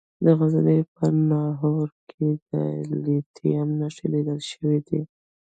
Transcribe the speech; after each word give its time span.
د 0.25 0.27
غزني 0.39 0.79
په 0.95 1.05
ناهور 1.29 1.89
کې 2.09 2.27
د 2.49 2.51
لیتیم 3.03 3.67
نښې 3.79 4.07
لیدل 4.13 4.39
شوي 4.51 4.77
دي. 4.87 5.01